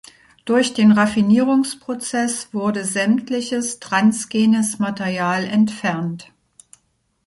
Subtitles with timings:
[0.45, 6.31] Durch den Raffinierungsprozess wurde sämtliches transgenes Material entfernt.